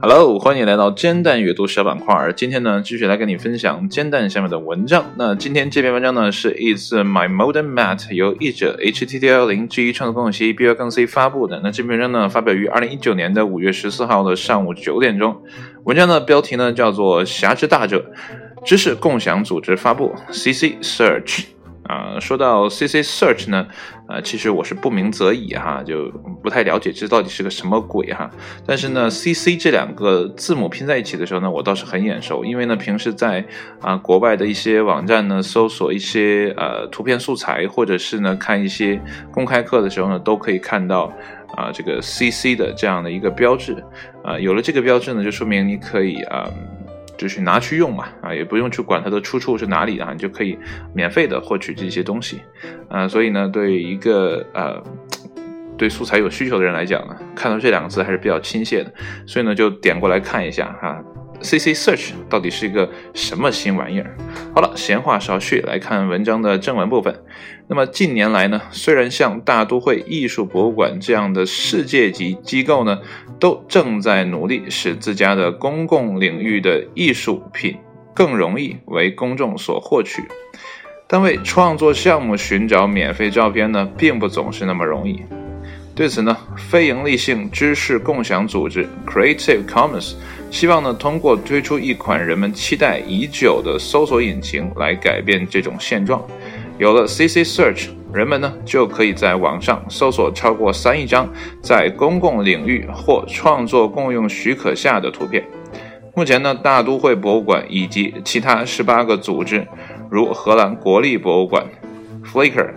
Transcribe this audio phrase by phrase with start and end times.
[0.00, 2.32] Hello，欢迎来到煎蛋阅读小板块。
[2.34, 5.04] 今天呢，继续来跟你分享煎蛋下面的文章。
[5.16, 11.60] 那今天这篇文章呢，是 It's My Modern Math，由译者 HTTL 零 G 创作公有协议 B 二杠 C 发布的。
[11.62, 15.40] 那这篇文章呢，发表于二零一九年的五月十四号的上午九点钟。
[15.84, 18.10] 文章的标题呢，叫做“侠之大者”，
[18.66, 21.44] 知识共享组织发布 CC Search。
[21.84, 23.66] 啊，说到 CC Search 呢，
[24.10, 26.10] 呃，其实我是不鸣则已哈，就
[26.42, 28.28] 不太了解这到底是个什么鬼哈。
[28.66, 33.44] 但是呢，CC 这两个字母拼在一起的时候呢，我倒是很眼熟，因为呢，平时在
[33.80, 39.00] 啊国外的一些网站呢，搜索一些呃图片素材，或者是呢看一些
[39.30, 41.12] 公开课的时候呢，都可以看到
[41.56, 43.84] 啊这个 CC 的这样的一个标志。
[44.24, 46.50] 啊，有了这个标志呢，就说明你可以啊。
[47.20, 50.58] 就去拿去用嘛，啊，也不用去管它的出处是哪里啊，你就可以
[50.94, 52.40] 免费的获取这些东西，
[52.88, 54.82] 啊，所以呢，对一个呃
[55.76, 58.90] 对素材有需求的人来讲呢，看到这两个字还是比较亲切的，
[59.26, 61.04] 所以呢，就点过来看一下哈。
[61.42, 64.16] CC Search 到底是一个什么新玩意儿？
[64.54, 67.22] 好了，闲话少叙，来看文章的正文部分。
[67.68, 73.00] 那么近年来呢，虽然像大都会艺术博物馆这样的世界级机构呢，
[73.38, 77.76] 都正在努力使自家的公共领域的艺术品
[78.14, 80.22] 更容易为公众所获取，
[81.06, 85.22] 但为创作项目寻找免费照片呢，并不总是那么容易。
[85.94, 90.14] 对此呢，非营利性知识共享组织 Creative Commons
[90.50, 96.22] 希望呢，通过推出一款人们期待已久的搜索引擎来改变这种现状。
[96.76, 101.28] 有了 CC Search，人们呢就可以在网上搜索超过三亿张
[101.62, 105.44] 在公共领域或创作共用许可下的图片。
[106.14, 109.66] 目前呢，大都会博物馆以及其他十八个组织，
[110.10, 111.64] 如荷兰国立博物馆、
[112.24, 112.70] Flickr，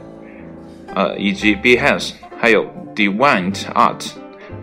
[0.94, 2.66] 呃，以及 Behance，还有。
[2.96, 4.12] Divine Art，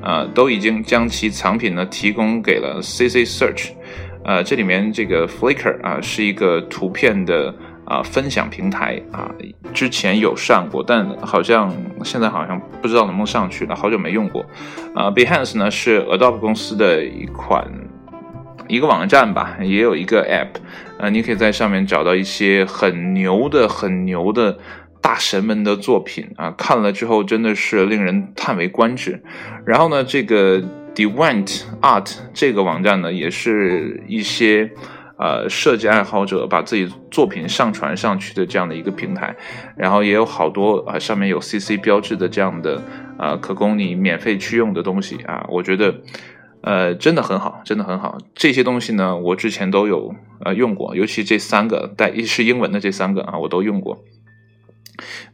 [0.03, 3.71] 呃，都已经将其藏品呢提供给了 CC Search，
[4.25, 9.31] 呃，这里面这个 Flickr 啊是一个图片的啊分享平台啊，
[9.75, 14.45] 之前有上过，但好像现在好像不知道能不能上去了，好久没用过。
[14.95, 17.67] 啊，Behance 呢是 Adobe 公司的一款
[18.69, 20.61] 一个网站吧，也有一个 App，
[20.99, 24.57] 呃，你可以在上面找到一些很牛的、很牛的。
[25.01, 29.23] 大神们的作品啊，看了之后真的是令人叹为观止。
[29.65, 30.63] 然后呢，这个
[30.95, 34.71] Divine Art 这个网站呢，也是一些
[35.19, 39.35] 呃设计爱好者把自己作品上传上去的这样的一个平台。
[39.77, 42.83] 然后也有好多啊，上面有 CC 标志的这样的
[43.17, 45.47] 啊，可供你免费去用的东西啊。
[45.49, 45.95] 我觉得
[46.63, 48.19] 呃，真的很好，真的很好。
[48.35, 54.05] 这些东西呢，我之前都有呃用过，尤其这三个带是英文的这三个啊，我都用过。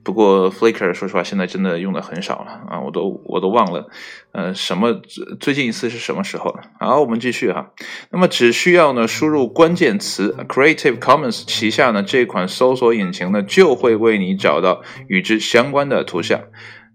[0.02, 3.88] 不过 Flickr 说实话，现在真的用的很少了啊，我都我都忘了，
[4.32, 5.00] 呃，什么
[5.40, 6.62] 最近一次是什么时候了？
[6.80, 7.72] 好，我们继续哈。
[8.10, 16.40] 那么只需要呢输入关键词 Creative Commons 旗下呢这款搜索引擎呢就会为你找到与之相关的图像。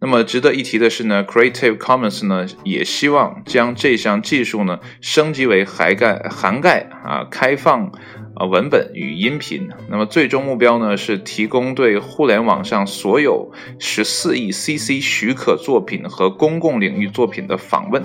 [0.03, 7.91] 那么值得一提的是呢，Creative Commons 呢也希望将这项技术呢升级为涵盖涵盖啊开放。
[8.33, 9.67] 啊，文本与音频。
[9.89, 18.01] 那么最终目标呢，是提供对互联网上所有十四亿 CC 许可作品和公共领域作品的访问。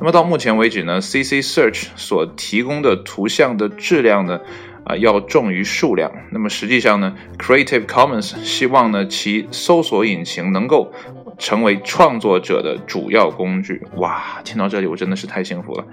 [0.00, 4.40] 那么到目前为止呢，CC Search 所提供的图像的质量呢，
[4.82, 6.10] 啊要重于数量。
[6.32, 10.92] 那么实际上呢，Creative Commons 希望呢其搜索引擎能够。
[11.40, 14.40] 成为创作者的主要工具，哇！
[14.44, 15.84] 听到这里我真的是太幸福了。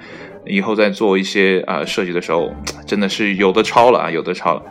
[0.45, 2.53] 以后在做一些啊设计的时候，
[2.85, 4.61] 真的是有的抄了啊，有的抄了。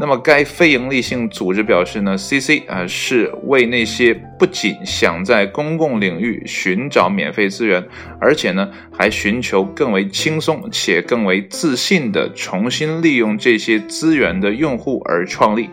[0.00, 7.86] 那么该非营利性组织表示呢，CC 啊是为那些不仅想在公共领域寻找免费资源，
[8.18, 15.68] 而且呢还寻求更为轻松且更为自信的重新利用这些资源的用户而创立。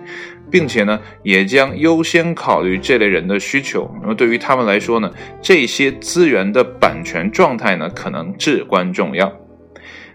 [0.51, 3.89] 并且呢，也将优先考虑这类人的需求。
[4.01, 5.11] 那么对于他们来说呢，
[5.41, 9.31] 这些资源的版权状态呢，可能至关重要。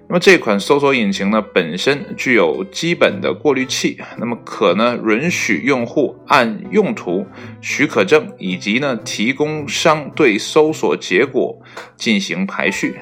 [0.07, 7.27] 那么这款搜索引擎呢，本身具有基本的过滤器，那么可呢允许用户按用途、
[7.63, 11.59] 许可证以及呢提供商对搜索结果
[11.97, 12.97] 进行排序。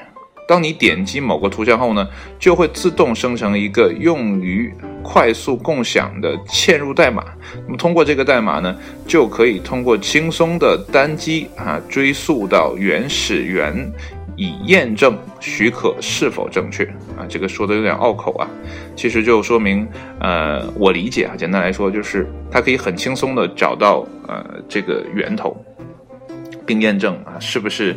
[0.47, 2.07] 当你点击某个图像后呢，
[2.37, 7.23] 就会自动生成一个用于快速共享的嵌入代码。
[7.65, 8.75] 那么通过这个代码呢，
[9.07, 13.91] 就可以通过轻松的单击啊，追溯到原始源，
[14.35, 16.83] 以验证许可是否正确
[17.17, 17.25] 啊。
[17.29, 18.47] 这个说的有点拗口啊，
[18.95, 19.87] 其实就说明
[20.19, 25.55] 呃，我理解啊，简单来说就是它可以很轻松的找到呃这个源头。
[26.65, 27.93] 并验证啊是不是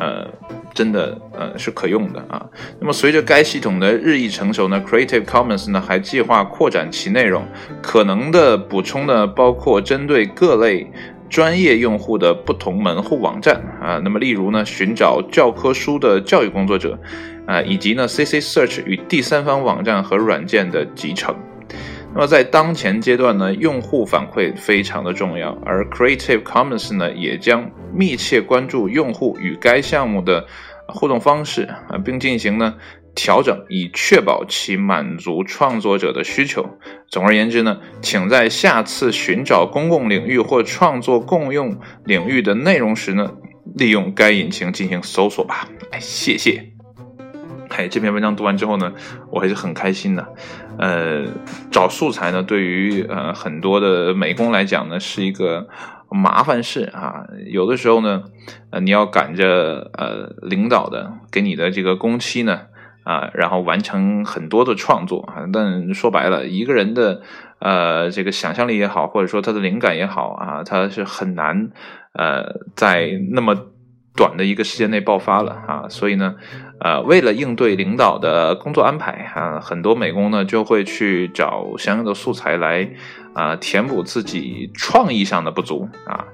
[0.00, 0.26] 呃
[0.74, 2.44] 真的呃是可用的啊。
[2.80, 7.44] 那么随着该系统的日益成熟呢，Creative Commons 呢还计划扩展其内容，
[7.82, 10.90] 可能的补充呢包括针对各类
[11.28, 14.00] 专业用户的不同门户网站啊。
[14.02, 16.98] 那么例如呢寻找教科书的教育工作者
[17.46, 21.34] 啊，以及呢 CC Search 与第三方网站和软件的集成。
[22.12, 30.44] 那么在当前阶段呢，用户反馈非常的重要，而 Creative Commons 呢也将密切关注用户与该项目的
[30.88, 32.74] 互动方式啊，并进行呢
[33.14, 36.68] 调整，以确保其满足创作者的需求。
[37.08, 43.32] 总而言之呢，请在下次寻找公共领域或创作共用领域的内容时呢，
[43.76, 45.68] 利用该引擎进行搜索吧。
[45.92, 46.72] 哎，谢谢。
[47.70, 48.92] 哎，这篇文章读完之后呢，
[49.30, 50.34] 我还是很开心的。
[50.78, 51.24] 呃，
[51.70, 55.66] 找素材呢，对于呃很多的美工来讲呢，是一个
[56.10, 57.24] 麻烦事啊。
[57.46, 58.24] 有的时候呢，
[58.70, 62.62] 呃，你要赶着呃领导的给你的这个工期呢，
[63.04, 65.46] 啊，然后完成很多的创作啊。
[65.52, 67.22] 但说白了，一个人的
[67.60, 71.70] 呃这个想象力也好，或者说他的灵感也好啊，他是很难
[72.12, 73.54] 呃在那么。
[74.16, 76.34] 短的一个时间内爆发了啊，所以呢，
[76.80, 82.88] 呃，为了应对领导的工作安排啊，很多美工呢就会去找相应的素材来
[83.34, 86.24] 啊，填补自己创意上的不足啊。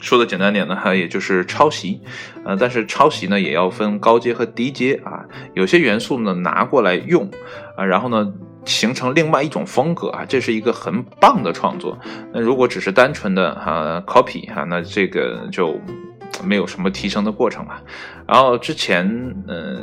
[0.00, 2.00] 说的简单点呢，哈，也就是抄袭，
[2.44, 7.30] 呃，但是抄袭呢也要分高阶和低阶啊，有些元素呢拿过来用
[7.76, 8.32] 啊，然后呢
[8.64, 11.98] 形成另外一种风格啊，这是一个很棒的创作。
[12.32, 15.78] 那如果只是单纯的哈 copy 哈，那这个就。
[16.44, 17.82] 没有什么提升的过程吧。
[18.26, 19.76] 然后之前呃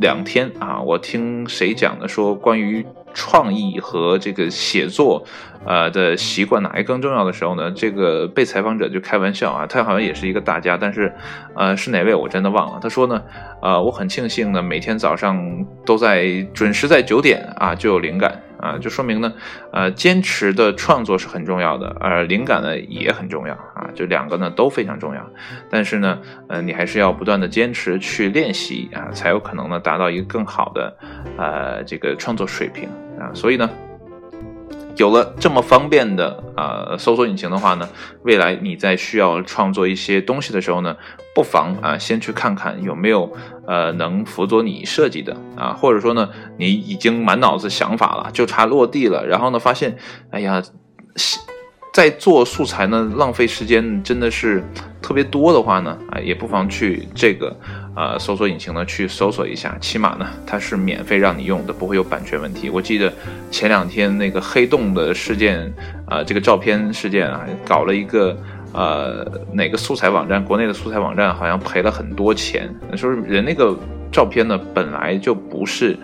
[0.00, 5.24] 两天啊，我听谁讲的说关于创意和这个写作
[5.66, 7.70] 呃的习惯哪一更重要的时候呢？
[7.72, 11.12] 这个被采访者就开玩笑啊，他好像也是一个大家，但是
[11.54, 12.78] 呃是哪位我真的忘了。
[12.80, 13.22] 他说呢，
[13.60, 18.42] 呃我很庆幸呢，每天早上都在准时在九点啊就有灵感。
[18.60, 19.32] 啊，就说明呢，
[19.72, 23.54] 呃，坚持的创作是很重要的，而灵感呢也很重要
[23.90, 25.28] 啊，就两个呢都非常重要。
[25.68, 30.96] 但是呢，呃，你还是要不断的坚持去练习啊，才有可能呢达到一个更好的
[31.36, 32.88] 呃这个创作水平
[33.18, 33.30] 啊。
[33.34, 33.68] 所以呢。
[34.96, 37.88] 有了这么方便的啊搜索引擎的话呢，
[38.22, 40.94] 未来你在需要创作一些东西的时候呢，
[41.34, 43.32] 不妨啊先去看看有没有
[43.66, 46.28] 呃能辅佐你设计的啊，或者说呢
[46.58, 49.96] 你已经满脑子想法了，就差落地了，然后呢发现，
[50.32, 50.62] 哎呀。
[51.92, 54.62] 在做素材呢，浪费时间真的是
[55.02, 57.54] 特别多的话呢，啊，也不妨去这个
[57.96, 62.70] 呃搜索引擎呢去搜索一下，起码呢它是免费让你用的，不会有版权问题。
[62.70, 63.12] 我记得
[63.50, 65.72] 前两天那个黑洞的事件，
[66.06, 68.38] 啊，这个照片事件啊，搞了一个
[68.72, 73.76] 呃哪个素材网站，国内的素材网站好像赔了很多钱，说人那个
[74.12, 75.98] 照片呢本来就不是。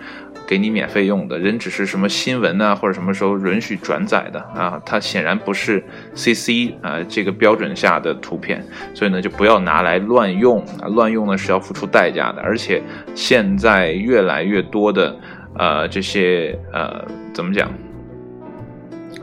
[0.47, 4.81] 给你免费用的人只是什么新闻啊，或者什么时候允许转载的啊？
[4.85, 5.83] 它显然不是
[6.15, 10.87] CC 啊这个标准下的图片，所以呢就不要拿来乱用啊！
[10.87, 12.81] 乱用呢是要付出代价的，而且
[13.13, 15.13] 现在越来越多的
[15.57, 17.69] 呃这些呃怎么讲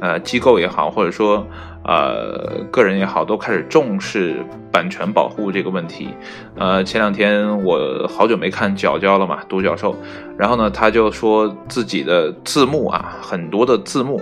[0.05, 1.47] 呃机构也好，或者说。
[1.87, 4.43] 呃，个人也好，都开始重视
[4.73, 6.09] 版权保护这个问题。
[6.57, 9.95] 呃，前两天我好久没看角角了嘛，独角兽，
[10.39, 14.19] 然后呢，他就说自己的字幕啊，很多的字幕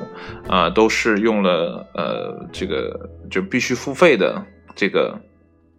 [0.49, 5.17] 啊，都是用了呃这个就必须付费的这个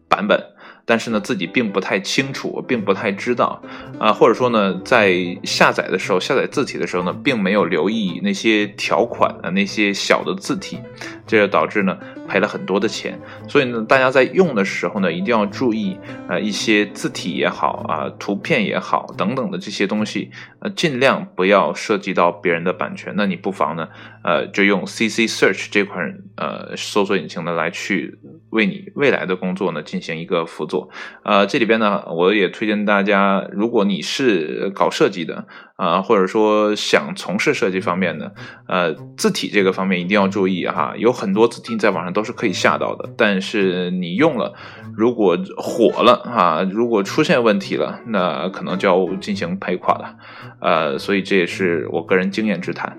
[0.08, 0.42] 版本。
[0.86, 3.62] 但是呢，自己并不太清楚，并不太知道，
[4.00, 10.80] 啊，或者说呢，在下载的时候，下载字体的时候呢，并没有留意那些条款啊，那些小的字体，
[11.26, 13.20] 这就导致呢赔了很多的钱。
[13.48, 23.14] 所以呢，大家在用的时候呢，一定要注意，呃，一些字体也好啊，图片也好等等的这些东西，呃，尽量不要涉及到别人的版权。
[23.16, 23.88] 那你不妨呢，
[24.24, 28.18] 呃，就用 CC Search 这款呃搜索引擎呢，来去
[28.50, 30.90] 为你未来的工作呢进行一个辅助。
[31.24, 35.46] 呃，这里边呢，我也推荐大家，如果你是搞设计的
[35.76, 38.32] 啊，或者说想从事设计方面的，
[38.68, 44.54] 呃，字体这个方面一定要注意哈，有很多字体在网上都是可以下到的，但是你用了，
[44.96, 50.16] 如果火了啊，如果出现问题了，那可能就要进行赔款了，
[50.62, 52.98] 呃，所以这也是我个人经验之谈，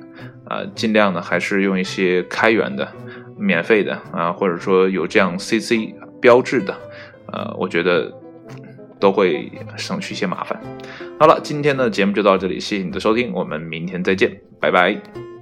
[0.49, 2.93] 啊，尽量呢还是用一些开源的、
[3.39, 6.75] 免费的啊，或者说有这样 CC 标志的。
[7.35, 8.13] 呃，我觉得
[9.01, 10.61] 都会省去一些麻烦。
[11.19, 15.34] 好了，今天的节目就到这里，谢谢你的收听，我们明天再见，拜拜。